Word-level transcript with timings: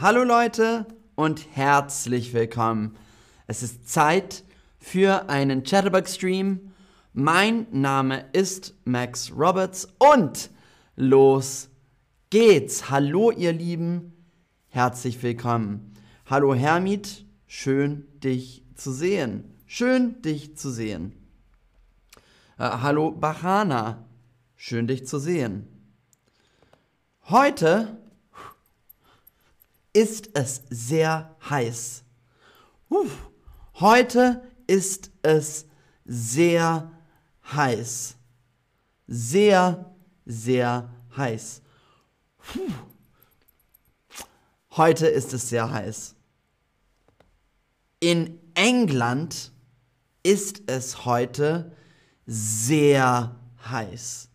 Hallo 0.00 0.24
Leute 0.24 0.86
und 1.14 1.56
herzlich 1.56 2.34
willkommen. 2.34 2.96
Es 3.46 3.62
ist 3.62 3.88
Zeit 3.88 4.44
für 4.78 5.30
einen 5.30 5.62
Chatterbug-Stream. 5.62 6.72
Mein 7.14 7.66
Name 7.70 8.26
ist 8.34 8.74
Max 8.84 9.32
Roberts 9.32 9.88
und 9.98 10.50
los 10.96 11.70
geht's. 12.28 12.90
Hallo 12.90 13.30
ihr 13.30 13.54
Lieben, 13.54 14.12
herzlich 14.68 15.22
willkommen. 15.22 15.94
Hallo 16.26 16.54
Hermit, 16.54 17.24
schön 17.46 18.06
dich 18.22 18.64
zu 18.74 18.92
sehen. 18.92 19.54
Schön 19.64 20.20
dich 20.20 20.58
zu 20.58 20.70
sehen. 20.70 21.25
Äh, 22.58 22.70
hallo 22.80 23.10
Bachana, 23.10 24.02
schön 24.54 24.86
dich 24.86 25.06
zu 25.06 25.18
sehen. 25.18 25.68
Heute 27.28 27.98
ist 29.92 30.30
es 30.32 30.62
sehr 30.70 31.36
heiß. 31.50 32.04
Uff. 32.88 33.30
Heute 33.74 34.42
ist 34.66 35.10
es 35.22 35.66
sehr 36.06 36.90
heiß. 37.52 38.16
Sehr, 39.06 39.94
sehr 40.24 40.90
heiß. 41.14 41.60
Puh. 42.38 42.60
Heute 44.70 45.08
ist 45.08 45.34
es 45.34 45.50
sehr 45.50 45.70
heiß. 45.70 46.14
In 48.00 48.40
England 48.54 49.52
ist 50.22 50.62
es 50.70 51.04
heute 51.04 51.76
sehr 52.26 53.36
heiß. 53.70 54.28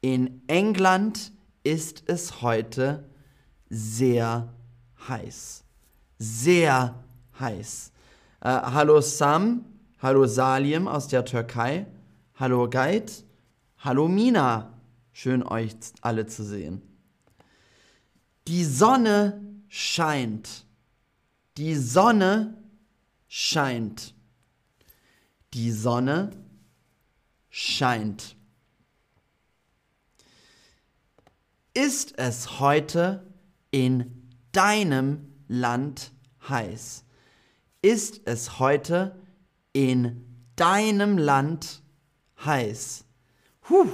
In 0.00 0.42
England 0.48 1.32
ist 1.62 2.02
es 2.06 2.42
heute 2.42 3.08
sehr 3.70 4.52
heiß. 5.08 5.64
Sehr 6.18 7.04
heiß. 7.38 7.92
Äh, 8.40 8.48
hallo 8.48 9.00
Sam, 9.00 9.64
hallo 10.00 10.26
Salim 10.26 10.88
aus 10.88 11.08
der 11.08 11.24
Türkei, 11.24 11.86
hallo 12.34 12.68
Guide, 12.68 13.12
hallo 13.78 14.08
Mina. 14.08 14.74
Schön 15.12 15.42
euch 15.42 15.74
alle 16.00 16.26
zu 16.26 16.44
sehen. 16.44 16.82
Die 18.46 18.64
Sonne 18.64 19.40
scheint. 19.68 20.64
Die 21.56 21.74
Sonne 21.74 22.56
scheint. 23.26 24.14
Die 25.54 25.72
Sonne 25.72 26.30
scheint. 26.30 26.47
Ist 31.74 32.18
es 32.18 32.58
heute 32.58 33.26
in 33.70 34.28
deinem 34.52 35.32
Land 35.46 36.12
heiß? 36.48 37.04
Ist 37.80 38.22
es 38.24 38.58
heute 38.58 39.20
in 39.72 40.24
deinem 40.56 41.18
Land 41.18 41.82
heiß? 42.44 43.04
Huh, 43.68 43.86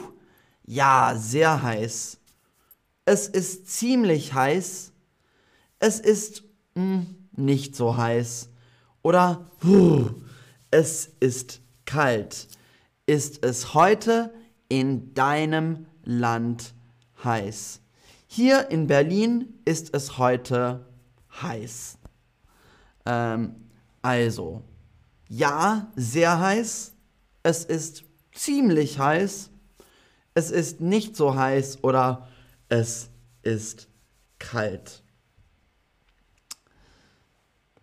ja, 0.64 1.14
sehr 1.16 1.62
heiß. 1.62 2.18
Es 3.04 3.28
ist 3.28 3.68
ziemlich 3.68 4.32
heiß. 4.32 4.92
Es 5.78 6.00
ist 6.00 6.42
mh, 6.74 6.82
hm, 6.82 7.28
nicht 7.32 7.76
so 7.76 7.96
heiß. 7.96 8.48
Oder 9.02 9.50
huh, 9.62 10.10
es 10.70 11.10
ist 11.20 11.60
kalt. 11.84 12.48
Ist 13.06 13.44
es 13.44 13.74
heute 13.74 14.32
in 14.68 15.12
deinem 15.14 15.86
Land 16.04 16.74
heiß? 17.22 17.80
Hier 18.26 18.70
in 18.70 18.86
Berlin 18.86 19.54
ist 19.64 19.94
es 19.94 20.18
heute 20.18 20.86
heiß. 21.42 21.98
Ähm, 23.06 23.54
also, 24.00 24.62
ja, 25.28 25.92
sehr 25.96 26.40
heiß. 26.40 26.94
Es 27.42 27.64
ist 27.64 28.04
ziemlich 28.32 28.98
heiß. 28.98 29.50
Es 30.34 30.50
ist 30.50 30.80
nicht 30.80 31.14
so 31.14 31.36
heiß 31.36 31.84
oder 31.84 32.28
es 32.68 33.10
ist 33.42 33.88
kalt. 34.38 35.02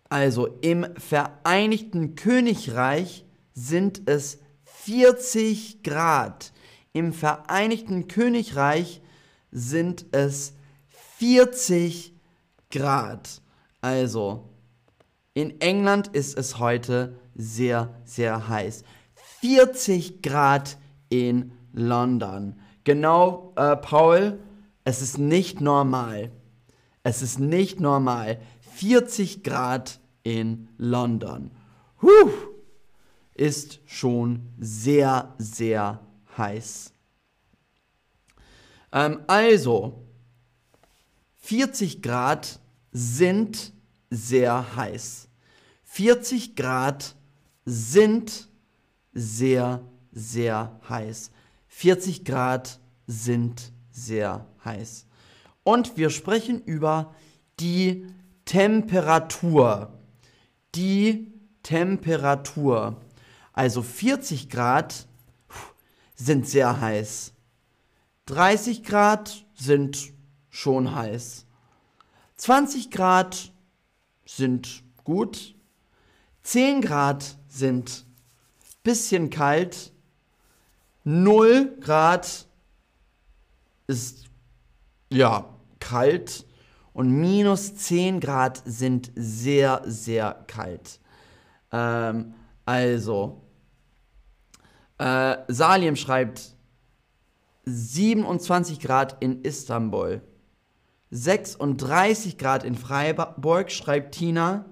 Also 0.08 0.46
im 0.60 0.86
Vereinigten 0.96 2.16
Königreich 2.16 3.24
sind 3.54 4.02
es 4.06 4.41
40 4.84 5.82
Grad. 5.82 6.52
Im 6.92 7.12
Vereinigten 7.12 8.08
Königreich 8.08 9.00
sind 9.50 10.06
es 10.12 10.54
40 11.18 12.14
Grad. 12.70 13.42
Also 13.80 14.48
in 15.34 15.60
England 15.60 16.08
ist 16.08 16.36
es 16.36 16.58
heute 16.58 17.18
sehr, 17.34 17.94
sehr 18.04 18.48
heiß. 18.48 18.82
40 19.40 20.20
Grad 20.22 20.78
in 21.08 21.52
London. 21.72 22.60
Genau, 22.84 23.52
äh, 23.56 23.76
Paul, 23.76 24.40
es 24.84 25.00
ist 25.00 25.18
nicht 25.18 25.60
normal. 25.60 26.32
Es 27.04 27.22
ist 27.22 27.38
nicht 27.38 27.80
normal. 27.80 28.40
40 28.74 29.42
Grad 29.42 30.00
in 30.22 30.68
London. 30.76 31.50
Huh, 32.00 32.30
ist 33.34 33.80
schon 33.86 34.48
sehr, 34.58 35.34
sehr 35.38 36.00
heiß. 36.36 36.92
Ähm, 38.92 39.20
also, 39.26 40.04
40 41.36 42.02
Grad 42.02 42.60
sind 42.92 43.72
sehr 44.10 44.76
heiß. 44.76 45.28
40 45.84 46.56
Grad 46.56 47.16
sind 47.64 48.48
sehr, 49.12 49.84
sehr 50.12 50.80
heiß. 50.88 51.30
40 51.68 52.24
Grad 52.24 52.80
sind 53.06 53.72
sehr 53.90 54.46
heiß. 54.64 55.06
Und 55.64 55.96
wir 55.96 56.10
sprechen 56.10 56.62
über 56.62 57.14
die 57.60 58.06
Temperatur 58.44 59.98
die 60.74 61.32
Temperatur. 61.62 62.96
Also 63.52 63.82
40 63.82 64.48
Grad 64.48 65.06
sind 66.14 66.48
sehr 66.48 66.80
heiß. 66.80 67.32
30 68.26 68.84
Grad 68.84 69.44
sind 69.54 70.12
schon 70.48 70.94
heiß. 70.94 71.46
20 72.36 72.90
Grad 72.90 73.52
sind 74.24 74.82
gut. 75.04 75.54
10 76.42 76.80
Grad 76.80 77.36
sind 77.48 78.06
bisschen 78.82 79.30
kalt. 79.30 79.92
0 81.04 81.76
Grad 81.80 82.46
ist 83.86 84.26
ja 85.10 85.48
kalt 85.80 86.46
und 86.92 87.10
minus 87.10 87.74
10 87.76 88.20
Grad 88.20 88.62
sind 88.64 89.10
sehr, 89.14 89.82
sehr 89.84 90.44
kalt. 90.46 91.00
Ähm, 91.72 92.34
also, 92.64 93.42
äh, 94.98 95.36
Salim 95.48 95.96
schreibt 95.96 96.54
27 97.64 98.80
Grad 98.80 99.22
in 99.22 99.42
Istanbul. 99.42 100.22
36 101.10 102.38
Grad 102.38 102.64
in 102.64 102.74
Freiburg, 102.74 103.70
schreibt 103.70 104.14
Tina. 104.14 104.64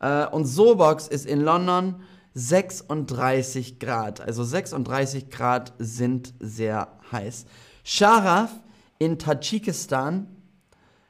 Äh, 0.00 0.26
und 0.26 0.46
Sobox 0.46 1.08
ist 1.08 1.26
in 1.26 1.40
London 1.40 2.02
36 2.34 3.78
Grad. 3.78 4.20
Also 4.20 4.44
36 4.44 5.30
Grad 5.30 5.72
sind 5.78 6.34
sehr 6.38 6.88
heiß. 7.10 7.46
Sharaf 7.84 8.50
in 8.98 9.18
Tadschikistan 9.18 10.28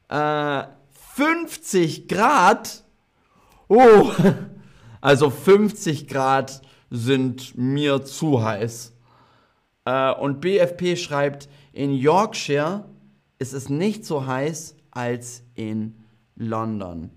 äh, 0.08 0.62
50 1.14 2.08
Grad. 2.08 2.84
Oh, 3.69 4.10
also 5.00 5.30
50 5.30 6.08
Grad 6.08 6.62
sind 6.90 7.56
mir 7.56 8.04
zu 8.04 8.42
heiß. 8.42 8.94
Äh, 9.84 10.12
und 10.12 10.40
BFP 10.40 10.96
schreibt, 10.96 11.48
in 11.72 11.92
Yorkshire 11.92 12.88
ist 13.38 13.52
es 13.52 13.68
nicht 13.68 14.04
so 14.04 14.26
heiß 14.26 14.76
als 14.90 15.42
in 15.54 15.96
London. 16.34 17.10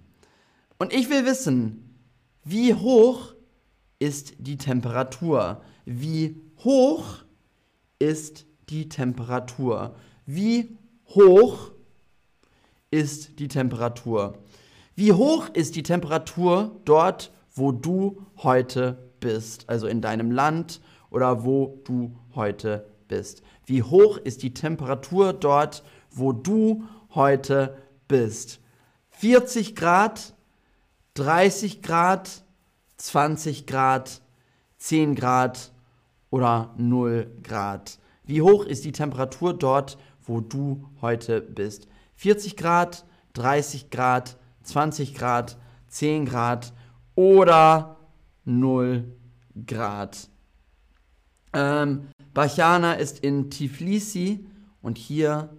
Und 0.78 0.94
ich 0.94 1.10
will 1.10 1.26
wissen, 1.26 1.98
wie 2.44 2.74
hoch 2.74 3.36
ist 4.00 4.34
die 4.40 4.58
Temperatur? 4.58 5.62
Wie 5.86 6.42
hoch 6.64 7.24
ist 8.00 8.46
die 8.70 8.90
Temperatur? 8.90 9.96
Wie 10.26 10.78
hoch 11.06 11.72
ist 12.92 13.40
die 13.40 13.48
Temperatur. 13.48 14.38
Wie 14.96 15.14
hoch 15.14 15.50
ist 15.54 15.76
die 15.76 15.84
Temperatur 15.84 16.80
dort, 16.86 17.32
wo 17.62 17.72
du 17.72 18.26
heute 18.38 18.98
bist? 19.20 19.70
Also 19.70 19.86
in 19.86 20.02
deinem 20.02 20.32
Land 20.32 20.82
oder 21.12 21.44
wo 21.46 21.80
du 21.84 22.18
heute 22.34 22.88
bist. 23.08 23.44
Wie 23.68 23.84
hoch 23.84 24.18
ist 24.18 24.42
die 24.42 24.54
Temperatur 24.54 25.32
dort, 25.32 25.84
wo 26.10 26.34
du 26.34 26.86
heute 27.14 27.78
bist? 28.08 28.60
40 29.12 29.76
Grad, 29.76 30.34
30 31.14 31.84
Grad, 31.84 32.44
20 32.98 33.68
Grad, 33.68 34.24
10 34.80 35.14
Grad 35.14 35.72
oder 36.32 36.74
0 36.78 37.30
Grad. 37.44 38.00
Wie 38.24 38.42
hoch 38.42 38.66
ist 38.66 38.86
die 38.86 38.92
Temperatur 38.92 39.54
dort, 39.54 40.00
wo 40.24 40.42
du 40.42 40.90
heute 41.00 41.42
bist? 41.42 41.88
40 42.16 42.58
Grad, 42.58 43.06
30 43.34 43.92
Grad, 43.92 44.38
20 44.64 45.14
Grad, 45.14 45.60
10 45.90 46.26
Grad 46.26 46.74
oder 47.22 47.98
0 48.46 49.04
Grad. 49.68 50.28
Ähm, 51.54 52.08
Bachana 52.34 52.94
ist 52.94 53.20
in 53.20 53.52
Tiflisi 53.52 54.48
und 54.82 54.98
hier 54.98 55.56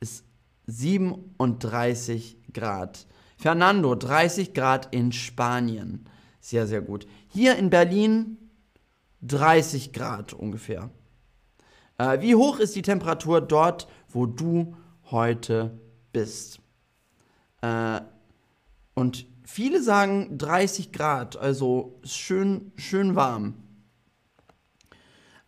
ist 0.00 0.24
37 0.68 2.38
Grad. 2.54 3.06
Fernando, 3.36 3.94
30 3.94 4.54
Grad 4.54 4.94
in 4.94 5.12
Spanien. 5.12 6.06
Sehr, 6.40 6.66
sehr 6.66 6.80
gut. 6.80 7.06
Hier 7.28 7.56
in 7.56 7.68
Berlin 7.68 8.38
30 9.20 9.92
Grad 9.92 10.32
ungefähr. 10.32 10.90
Äh, 11.98 12.22
wie 12.22 12.36
hoch 12.36 12.58
ist 12.58 12.74
die 12.74 12.82
Temperatur 12.82 13.42
dort, 13.42 13.86
wo 14.08 14.24
du 14.24 14.76
heute 15.10 15.78
bist? 16.12 16.60
Äh, 17.60 18.00
und 18.94 19.26
viele 19.44 19.82
sagen 19.82 20.38
30 20.38 20.92
Grad, 20.92 21.36
also 21.36 22.00
schön, 22.04 22.72
schön 22.76 23.14
warm. 23.14 23.54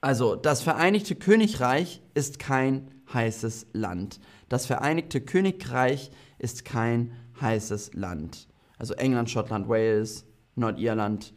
Also, 0.00 0.36
das 0.36 0.62
Vereinigte 0.62 1.14
Königreich 1.14 2.02
ist 2.12 2.38
kein 2.38 2.90
heißes 3.12 3.68
Land. 3.72 4.20
Das 4.48 4.66
Vereinigte 4.66 5.20
Königreich 5.20 6.10
ist 6.38 6.64
kein 6.64 7.12
heißes 7.40 7.94
Land. 7.94 8.48
Also 8.78 8.94
England, 8.94 9.30
Schottland, 9.30 9.68
Wales, 9.68 10.26
Nordirland 10.56 11.32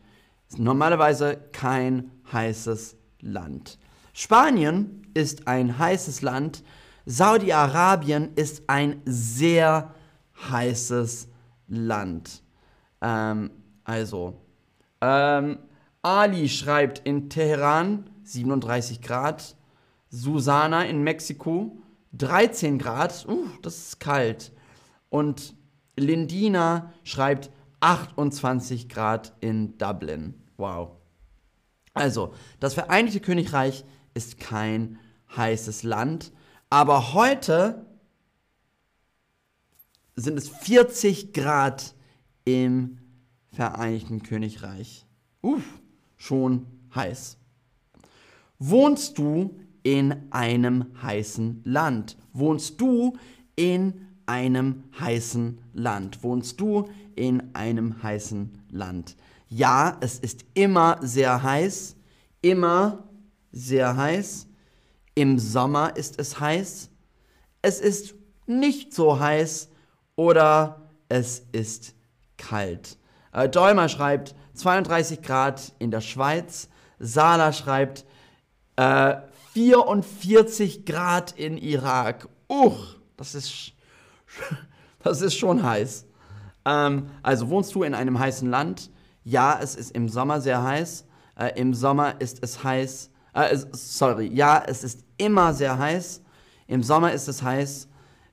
ist 0.49 0.59
normalerweise 0.59 1.37
kein 1.51 2.11
heißes 2.31 2.97
Land. 3.21 3.79
Spanien 4.13 5.07
ist 5.13 5.47
ein 5.47 5.77
heißes 5.77 6.21
Land. 6.21 6.63
Saudi-Arabien 7.05 8.33
ist 8.35 8.63
ein 8.67 9.01
sehr 9.05 9.93
heißes 10.49 11.29
Land. 11.67 12.43
Ähm, 13.01 13.51
also, 13.83 14.41
ähm, 15.01 15.59
Ali 16.01 16.49
schreibt 16.49 16.99
in 16.99 17.29
Teheran 17.29 18.09
37 18.23 19.01
Grad, 19.01 19.55
Susana 20.09 20.83
in 20.83 21.03
Mexiko 21.03 21.77
13 22.13 22.79
Grad, 22.79 23.25
uh, 23.27 23.47
das 23.61 23.77
ist 23.77 23.99
kalt. 23.99 24.51
Und 25.09 25.55
Lindina 25.95 26.93
schreibt 27.03 27.51
28 27.79 28.89
Grad 28.89 29.33
in 29.41 29.77
Dublin. 29.77 30.33
Wow. 30.57 30.91
Also, 31.93 32.33
das 32.59 32.73
Vereinigte 32.73 33.19
Königreich 33.19 33.83
ist 34.13 34.39
kein 34.39 34.99
heißes 35.35 35.83
Land, 35.83 36.31
aber 36.69 37.13
heute 37.13 37.85
sind 40.15 40.37
es 40.37 40.49
40 40.49 41.33
Grad 41.33 41.93
im 42.47 42.97
Vereinigten 43.51 44.23
Königreich. 44.23 45.05
Uff, 45.41 45.65
schon 46.15 46.65
heiß. 46.95 47.37
Wohnst 48.57 49.17
du 49.17 49.59
in 49.83 50.31
einem 50.31 50.85
heißen 51.01 51.61
Land? 51.65 52.15
Wohnst 52.31 52.79
du 52.79 53.17
in 53.57 54.07
einem 54.25 54.85
heißen 54.97 55.59
Land? 55.73 56.23
Wohnst 56.23 56.61
du 56.61 56.87
in 57.17 57.53
einem 57.53 58.01
heißen 58.01 58.57
Land? 58.71 59.17
Ja, 59.49 59.97
es 59.99 60.17
ist 60.17 60.45
immer 60.53 60.99
sehr 61.01 61.43
heiß, 61.43 61.97
immer 62.41 63.09
sehr 63.51 63.97
heiß. 63.97 64.47
Im 65.15 65.37
Sommer 65.37 65.97
ist 65.97 66.17
es 66.17 66.39
heiß. 66.39 66.91
Es 67.61 67.81
ist 67.81 68.15
nicht 68.45 68.93
so 68.93 69.19
heiß 69.19 69.67
oder 70.15 70.89
es 71.09 71.43
ist 71.51 71.96
kalt. 72.37 72.97
Äh, 73.31 73.49
Dolmer 73.49 73.89
schreibt 73.89 74.35
32 74.53 75.21
Grad 75.21 75.73
in 75.79 75.91
der 75.91 76.01
Schweiz. 76.01 76.69
Sala 76.99 77.53
schreibt 77.53 78.05
äh, 78.75 79.15
44 79.53 80.85
Grad 80.85 81.31
in 81.33 81.57
Irak. 81.57 82.27
Uch, 82.49 82.95
das 83.17 83.35
ist, 83.35 83.73
das 85.03 85.21
ist 85.21 85.35
schon 85.35 85.63
heiß. 85.63 86.05
Ähm, 86.65 87.09
also 87.23 87.49
wohnst 87.49 87.73
du 87.75 87.83
in 87.83 87.93
einem 87.93 88.19
heißen 88.19 88.49
Land? 88.49 88.89
Ja, 89.23 89.59
es 89.61 89.75
ist 89.75 89.91
im 89.91 90.09
Sommer 90.09 90.41
sehr 90.41 90.63
heiß. 90.63 91.05
Äh, 91.37 91.59
Im 91.59 91.73
Sommer 91.73 92.19
ist 92.19 92.43
es 92.43 92.63
heiß. 92.63 93.11
Äh, 93.33 93.57
sorry, 93.71 94.27
ja, 94.33 94.63
es 94.65 94.83
ist 94.83 95.03
immer 95.17 95.53
sehr 95.53 95.77
heiß. 95.77 96.21
Im 96.65 96.81
Sommer 96.81 97.11
ist 97.11 97.27
es 97.27 97.43
heiß. 97.43 97.87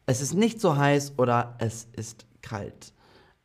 Es 0.07 0.21
ist 0.21 0.35
nicht 0.35 0.61
so 0.61 0.77
heiß 0.77 1.15
oder 1.19 1.55
es 1.59 1.89
ist 1.93 2.27
kalt. 2.43 2.94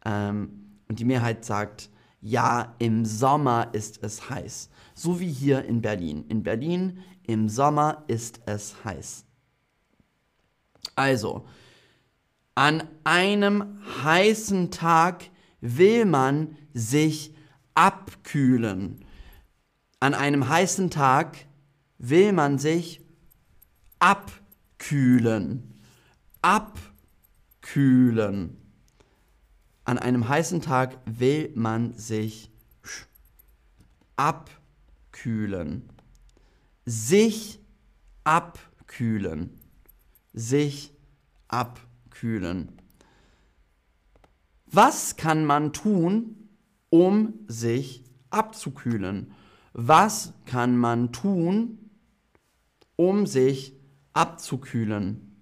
Ähm, 0.06 0.80
und 0.88 1.00
die 1.00 1.06
Mehrheit 1.06 1.46
sagt, 1.46 1.90
ja, 2.22 2.76
im 2.80 3.06
Sommer 3.06 3.70
ist 3.74 4.04
es 4.04 4.30
heiß. 4.30 4.70
So 4.94 5.20
wie 5.20 5.32
hier 5.32 5.64
in 5.66 5.82
Berlin. 5.82 6.26
In 6.28 6.44
Berlin 6.44 7.00
im 7.26 7.48
Sommer 7.48 8.04
ist 8.08 8.42
es 8.46 8.84
heiß. 8.84 9.26
Also, 10.96 11.46
an 12.56 12.84
einem 13.06 13.80
heißen 14.04 14.72
Tag 14.72 15.30
will 15.62 16.06
man 16.06 16.58
sich 16.74 17.34
abkühlen. 17.74 19.06
An 20.02 20.14
einem 20.14 20.50
heißen 20.50 20.90
Tag 20.90 21.38
will 21.98 22.34
man 22.34 22.58
sich 22.58 23.02
abkühlen. 24.00 25.80
Abkühlen. 26.42 27.00
An 29.90 29.98
einem 29.98 30.30
heißen 30.30 30.62
Tag 30.62 30.98
will 31.06 31.52
man 31.56 31.94
sich 31.94 32.52
abkühlen 34.16 35.90
sich 36.90 37.60
abkühlen. 38.24 39.60
Sich 40.34 40.92
abkühlen. 41.48 42.82
Was 44.66 45.16
kann 45.18 45.46
man 45.46 45.72
tun, 45.72 46.50
um 46.90 47.34
sich 47.48 48.04
abzukühlen? 48.32 49.34
Was 49.74 50.34
kann 50.46 50.78
man 50.78 51.12
tun, 51.12 51.92
um 52.96 53.28
sich 53.28 53.76
abzukühlen? 54.14 55.36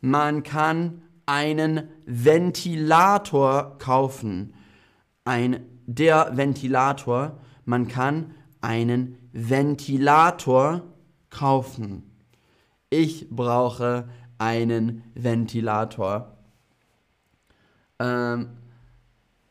Man 0.00 0.44
kann 0.44 1.02
einen 1.26 1.88
Ventilator 2.06 3.78
kaufen. 3.78 4.54
Ein 5.24 5.64
der 5.86 6.36
Ventilator, 6.36 7.38
man 7.64 7.88
kann 7.88 8.34
einen 8.60 9.18
Ventilator 9.32 10.82
kaufen. 11.30 12.10
Ich 12.90 13.30
brauche 13.30 14.08
einen 14.38 15.04
Ventilator. 15.14 16.36
Ähm, 17.98 18.50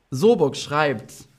Soburg 0.09 0.55
schreibt, 0.57 1.29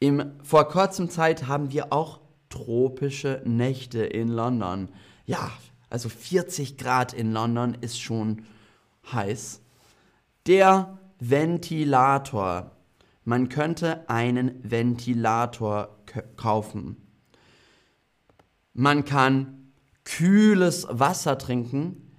im, 0.00 0.32
vor 0.42 0.68
kurzem 0.68 1.10
Zeit 1.10 1.46
haben 1.46 1.70
wir 1.72 1.92
auch 1.92 2.20
tropische 2.48 3.42
Nächte 3.44 4.02
in 4.04 4.28
London. 4.28 4.88
Ja, 5.26 5.50
also 5.88 6.08
40 6.08 6.76
Grad 6.76 7.12
in 7.12 7.32
London 7.32 7.76
ist 7.80 8.00
schon 8.00 8.44
heiß. 9.12 9.62
Der 10.46 10.98
Ventilator. 11.18 12.72
Man 13.24 13.48
könnte 13.48 14.08
einen 14.08 14.58
Ventilator 14.62 15.96
kaufen. 16.36 16.96
Man 18.72 19.04
kann 19.04 19.72
kühles 20.04 20.86
Wasser 20.90 21.38
trinken. 21.38 22.10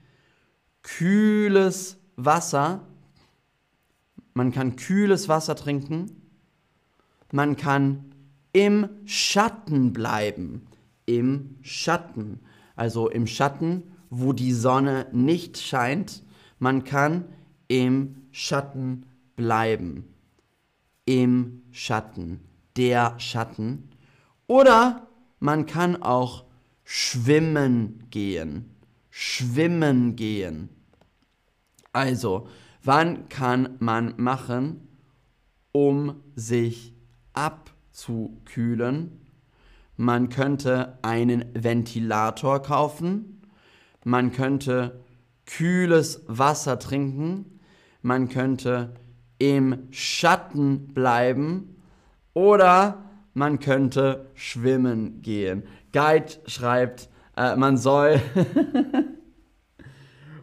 Kühles 0.83 1.97
Wasser. 2.15 2.87
Man 4.33 4.51
kann 4.51 4.75
kühles 4.75 5.27
Wasser 5.27 5.55
trinken. 5.55 6.21
Man 7.31 7.57
kann 7.57 8.13
im 8.53 8.89
Schatten 9.05 9.93
bleiben. 9.93 10.67
Im 11.05 11.57
Schatten. 11.61 12.41
Also 12.75 13.09
im 13.09 13.27
Schatten, 13.27 13.91
wo 14.09 14.33
die 14.33 14.53
Sonne 14.53 15.07
nicht 15.11 15.57
scheint. 15.57 16.23
Man 16.61 16.83
kann 16.83 17.25
im 17.69 18.27
Schatten 18.29 19.07
bleiben. 19.35 20.13
Im 21.05 21.63
Schatten. 21.71 22.41
Der 22.77 23.19
Schatten. 23.19 23.89
Oder 24.45 25.07
man 25.39 25.65
kann 25.65 26.03
auch 26.03 26.45
schwimmen 26.83 28.03
gehen. 28.11 28.75
Schwimmen 29.09 30.15
gehen. 30.15 30.69
Also, 31.93 32.47
wann 32.83 33.27
kann 33.27 33.77
man 33.79 34.13
machen, 34.17 34.87
um 35.71 36.21
sich 36.35 36.93
abzukühlen? 37.33 39.19
Man 39.97 40.29
könnte 40.29 40.99
einen 41.01 41.43
Ventilator 41.55 42.61
kaufen. 42.61 43.47
Man 44.03 44.31
könnte 44.31 45.01
kühles 45.45 46.23
Wasser 46.27 46.79
trinken. 46.79 47.59
Man 48.01 48.29
könnte 48.29 48.95
im 49.37 49.87
Schatten 49.91 50.93
bleiben. 50.93 51.81
Oder 52.33 53.03
man 53.33 53.59
könnte 53.59 54.29
schwimmen 54.35 55.21
gehen. 55.21 55.63
Guide 55.91 56.33
schreibt, 56.45 57.09
äh, 57.35 57.55
man 57.55 57.77
soll 57.77 58.21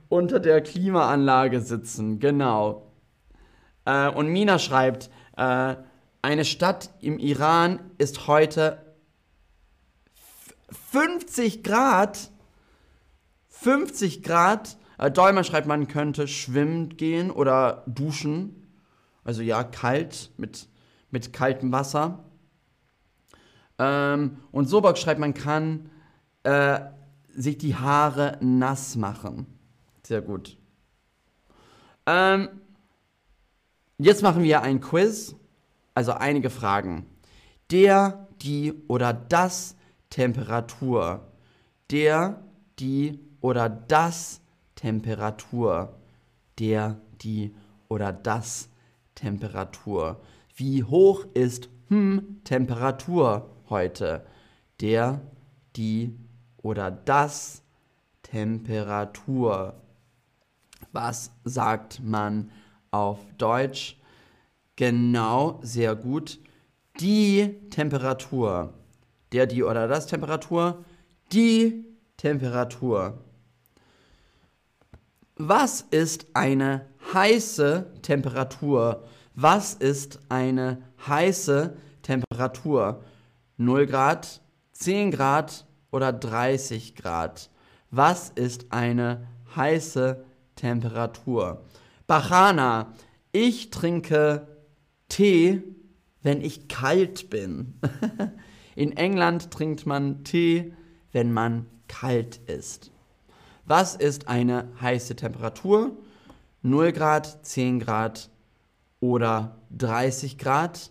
unter 0.09 0.41
der 0.41 0.61
Klimaanlage 0.61 1.61
sitzen. 1.61 2.19
Genau. 2.19 2.93
Äh, 3.85 4.09
und 4.09 4.29
Mina 4.29 4.59
schreibt, 4.59 5.11
äh, 5.37 5.77
eine 6.23 6.45
Stadt 6.45 6.91
im 7.01 7.19
Iran 7.19 7.81
ist 7.99 8.27
heute 8.27 8.97
50 10.91 11.63
Grad. 11.63 12.31
50 13.49 14.23
Grad. 14.23 14.78
Äh, 14.99 15.11
Dolmer 15.11 15.45
schreibt, 15.45 15.67
man 15.67 15.89
könnte 15.89 16.29
schwimmen 16.29 16.97
gehen 16.97 17.31
oder 17.31 17.85
duschen. 17.87 18.69
Also 19.25 19.43
ja, 19.43 19.63
kalt, 19.65 20.31
mit, 20.37 20.69
mit 21.11 21.33
kaltem 21.33 21.73
Wasser. 21.73 22.25
Ähm, 23.79 24.39
und 24.51 24.67
Sobok 24.67 24.99
schreibt, 24.99 25.21
man 25.21 25.35
kann 25.35 25.91
äh, 26.43 26.81
sich 27.35 27.59
die 27.59 27.77
Haare 27.77 28.39
nass 28.41 28.97
machen. 28.97 29.47
Sehr 30.03 30.21
gut. 30.21 30.57
Ähm, 32.07 32.49
jetzt 33.99 34.23
machen 34.23 34.43
wir 34.43 34.63
ein 34.63 34.81
Quiz, 34.81 35.37
also 35.95 36.13
einige 36.13 36.51
Fragen. 36.51 37.07
Der, 37.71 38.27
die 38.43 38.75
oder 38.89 39.13
das 39.13 39.77
Temperatur. 40.11 41.31
Der, 41.91 42.43
die 42.79 43.21
oder 43.41 43.69
das 43.69 44.41
Temperatur. 44.79 45.99
Der, 46.61 47.01
die 47.21 47.53
oder 47.89 48.13
das 48.13 48.69
Temperatur. 49.17 50.21
Wie 50.55 50.85
hoch 50.85 51.27
ist 51.35 51.69
hm 51.89 52.41
Temperatur 52.45 53.51
heute? 53.69 54.25
Der, 54.81 55.21
die 55.75 56.17
oder 56.63 56.93
das 56.93 57.63
Temperatur. 58.23 59.75
Was 60.93 61.33
sagt 61.43 62.01
man 62.01 62.53
auf 62.93 63.19
Deutsch? 63.37 64.01
Genau, 64.77 65.59
sehr 65.63 65.97
gut. 65.97 66.39
Die 67.01 67.57
Temperatur. 67.71 68.75
Der, 69.33 69.49
die 69.49 69.65
oder 69.65 69.89
das 69.89 70.07
Temperatur. 70.07 70.85
Die 71.33 71.85
Temperatur. 72.17 73.25
Was 75.41 75.83
ist 75.83 76.27
eine 76.35 76.87
heiße 77.15 77.93
Temperatur? 78.03 79.05
Was 79.37 79.75
ist 79.75 80.19
eine 80.29 80.83
heiße 81.07 81.77
Temperatur? 82.03 83.05
0 83.57 83.87
Grad, 83.87 84.41
10 84.73 85.13
Grad 85.13 85.65
oder 85.93 86.13
30 86.13 86.97
Grad? 86.97 87.51
Was 87.93 88.31
ist 88.31 88.73
eine 88.73 89.29
heiße 89.55 90.25
Temperatur? 90.57 91.63
Bachana, 92.09 92.95
ich 93.31 93.71
trinke 93.71 94.49
Tee, 95.09 95.63
wenn 96.21 96.41
ich 96.41 96.67
kalt 96.67 97.31
bin. 97.31 97.75
In 98.75 98.97
England 98.97 99.53
trinkt 99.53 99.87
man 99.87 100.25
Tee, 100.25 100.73
wenn 101.13 101.33
man 101.33 101.67
kalt 101.87 102.39
ist. 102.49 102.91
Was 103.69 103.97
ist 103.97 104.29
eine 104.29 104.67
heiße 104.81 105.15
Temperatur? 105.15 105.95
0 106.63 106.91
Grad, 106.93 107.45
10 107.45 107.81
Grad 107.81 108.31
oder 108.99 109.61
30 109.77 110.39
Grad? 110.39 110.91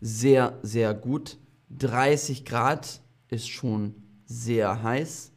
Sehr, 0.00 0.58
sehr 0.62 0.94
gut. 0.94 1.36
30 1.68 2.46
Grad 2.46 3.02
ist 3.28 3.50
schon 3.50 4.02
sehr 4.24 4.82
heiß. 4.82 5.32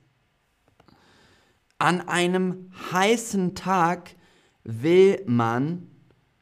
An 1.80 2.08
einem 2.08 2.72
heißen 2.94 3.56
Tag 3.56 4.16
will 4.64 5.22
man 5.28 5.92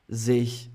sich 0.07 0.69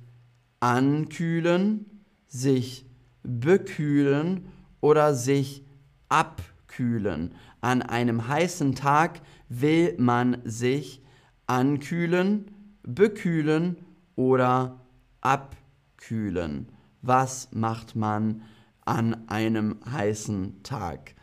ankühlen, 0.58 2.02
sich 2.26 2.84
bekühlen 3.22 4.48
oder 4.80 5.14
sich 5.14 5.64
abkühlen. 6.08 7.36
An 7.60 7.82
einem 7.82 8.28
heißen 8.28 8.74
Tag 8.74 9.20
will 9.48 9.94
man 9.98 10.38
sich 10.44 11.02
ankühlen, 11.46 12.50
bekühlen 12.82 13.76
oder 14.14 14.80
abkühlen. 15.20 16.68
Was 17.02 17.50
macht 17.52 17.96
man 17.96 18.42
an 18.84 19.28
einem 19.28 19.76
heißen 19.90 20.62
Tag? 20.62 21.14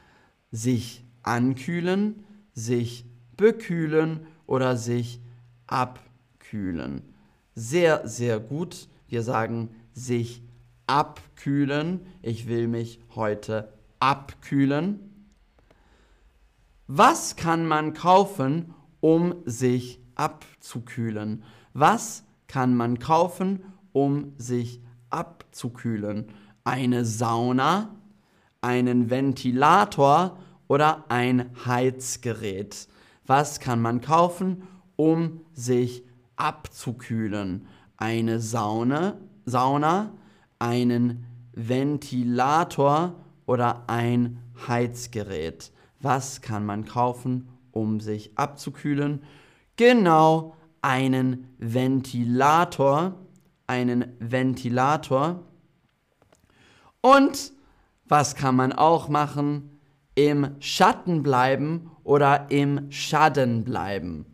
Sich 0.52 1.06
ankühlen, 1.24 2.24
sich 2.54 3.06
bekühlen 3.36 4.26
oder 4.46 4.78
sich 4.78 5.22
abkühlen. 5.68 7.02
Sehr, 7.56 8.08
sehr 8.08 8.40
gut. 8.40 8.88
Wir 9.08 9.24
sagen 9.24 9.70
sich 9.94 10.44
abkühlen. 10.88 12.02
Ich 12.22 12.48
will 12.48 12.68
mich 12.68 13.00
heute 13.16 13.74
abkühlen. 14.00 15.05
Was 16.88 17.36
kann 17.36 17.66
man 17.66 17.94
kaufen, 17.94 18.74
um 19.00 19.36
sich 19.46 20.00
abzukühlen? 20.16 21.44
Was 21.74 22.24
kann 22.48 22.76
man 22.76 23.00
kaufen, 23.00 23.64
um 23.92 24.34
sich 24.38 24.82
abzukühlen? 25.10 26.28
Eine 26.64 27.06
Sauna, 27.06 27.96
einen 28.62 29.10
Ventilator 29.10 30.38
oder 30.68 31.06
ein 31.10 31.50
Heizgerät? 31.66 32.88
Was 33.26 33.60
kann 33.60 33.82
man 33.82 34.02
kaufen, 34.02 34.64
um 34.96 35.42
sich 35.54 36.04
abzukühlen? 36.36 37.68
Eine 37.98 38.40
Sauna, 38.40 39.18
Sauna 39.46 40.12
einen 40.60 41.26
Ventilator 41.54 43.16
oder 43.46 43.84
ein 43.88 44.40
Heizgerät. 44.68 45.72
Was 46.06 46.42
kann 46.42 46.68
man 46.68 46.86
kaufen, 46.86 47.50
um 47.72 48.00
sich 48.00 48.38
abzukühlen? 48.38 49.24
Genau, 49.76 50.56
einen 50.84 51.48
Ventilator, 51.58 53.16
einen 53.66 54.14
Ventilator. 54.20 55.42
Und 57.02 57.54
was 58.08 58.36
kann 58.36 58.56
man 58.56 58.72
auch 58.72 59.10
machen? 59.10 59.80
Im 60.14 60.52
Schatten 60.60 61.24
bleiben 61.24 61.90
oder 62.04 62.52
im 62.52 62.92
Schatten 62.92 63.64
bleiben. 63.64 64.28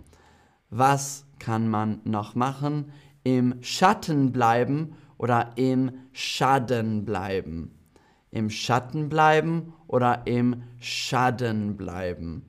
Was 0.71 1.25
kann 1.39 1.69
man 1.69 2.01
noch 2.03 2.35
machen? 2.35 2.91
Im 3.23 3.63
Schatten 3.63 4.33
bleiben 4.33 4.97
oder 5.17 5.53
im 5.55 5.91
Schatten 6.11 7.05
bleiben. 7.05 7.80
Im 8.31 8.49
Schatten 8.49 9.09
bleiben 9.09 9.73
oder 9.87 10.25
im 10.25 10.63
Schatten 10.79 11.77
bleiben. 11.77 12.45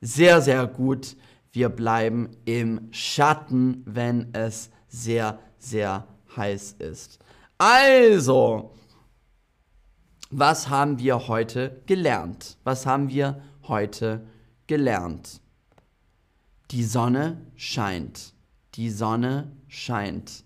Sehr, 0.00 0.42
sehr 0.42 0.66
gut. 0.66 1.16
Wir 1.52 1.68
bleiben 1.68 2.30
im 2.44 2.88
Schatten, 2.92 3.82
wenn 3.86 4.34
es 4.34 4.70
sehr, 4.88 5.38
sehr 5.58 6.06
heiß 6.36 6.72
ist. 6.80 7.20
Also, 7.58 8.72
was 10.30 10.68
haben 10.68 10.98
wir 10.98 11.28
heute 11.28 11.80
gelernt? 11.86 12.58
Was 12.64 12.86
haben 12.86 13.08
wir 13.08 13.40
heute 13.68 14.26
gelernt? 14.66 15.40
Die 16.72 16.82
Sonne 16.82 17.40
scheint. 17.54 18.34
Die 18.74 18.90
Sonne 18.90 19.52
scheint. 19.68 20.44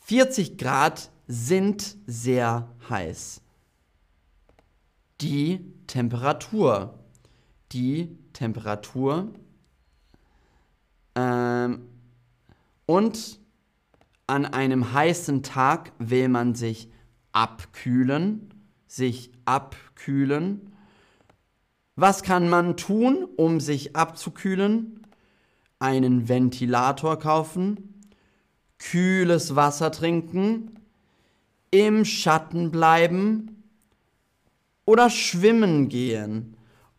40 0.00 0.58
Grad 0.58 1.10
sind 1.28 1.96
sehr 2.06 2.68
heiß. 2.88 3.42
Die 5.20 5.72
Temperatur. 5.86 6.98
Die 7.72 8.16
Temperatur. 8.32 9.28
Ähm, 11.14 11.82
und 12.86 13.38
an 14.26 14.46
einem 14.46 14.92
heißen 14.92 15.42
Tag 15.42 15.92
will 15.98 16.28
man 16.28 16.54
sich 16.54 16.90
abkühlen. 17.32 18.54
sich 18.86 19.30
abkühlen. 19.44 20.72
Was 21.94 22.22
kann 22.22 22.48
man 22.48 22.76
tun, 22.76 23.28
um 23.36 23.60
sich 23.60 23.94
abzukühlen? 23.94 25.06
Einen 25.78 26.28
Ventilator 26.28 27.18
kaufen, 27.18 28.02
kühles 28.78 29.56
Wasser 29.56 29.92
trinken, 29.92 30.77
im 31.70 32.04
Schatten 32.04 32.70
bleiben 32.70 33.62
oder 34.84 35.10
schwimmen 35.10 35.88
gehen. 35.88 36.56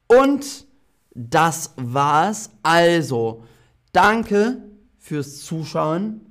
Und 0.07 0.67
das 1.13 1.73
war's. 1.75 2.51
Also, 2.61 3.43
danke 3.91 4.61
fürs 4.97 5.41
Zuschauen. 5.41 6.21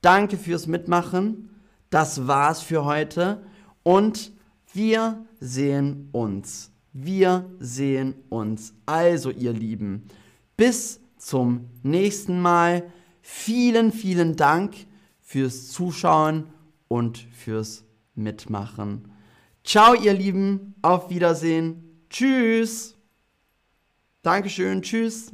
Danke 0.00 0.36
fürs 0.36 0.66
Mitmachen. 0.66 1.50
Das 1.90 2.26
war's 2.26 2.62
für 2.62 2.84
heute. 2.84 3.42
Und 3.82 4.32
wir 4.72 5.24
sehen 5.40 6.08
uns. 6.12 6.70
Wir 6.92 7.50
sehen 7.58 8.14
uns. 8.28 8.74
Also, 8.86 9.30
ihr 9.30 9.52
Lieben, 9.52 10.04
bis 10.56 11.00
zum 11.18 11.68
nächsten 11.82 12.40
Mal. 12.40 12.84
Vielen, 13.20 13.92
vielen 13.92 14.36
Dank 14.36 14.74
fürs 15.20 15.68
Zuschauen 15.68 16.46
und 16.92 17.16
fürs 17.16 17.84
Mitmachen. 18.14 19.10
Ciao, 19.64 19.94
ihr 19.94 20.12
Lieben. 20.12 20.74
Auf 20.82 21.08
Wiedersehen. 21.08 22.04
Tschüss. 22.10 22.98
Dankeschön. 24.22 24.82
Tschüss. 24.82 25.32